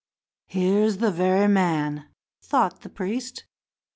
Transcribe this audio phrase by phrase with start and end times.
[0.47, 2.07] "Here's the very man,"
[2.41, 3.45] thought the priest.